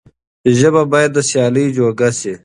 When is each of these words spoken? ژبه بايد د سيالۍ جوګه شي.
ژبه 0.59 0.83
بايد 0.91 1.11
د 1.15 1.17
سيالۍ 1.29 1.65
جوګه 1.77 2.09
شي. 2.19 2.33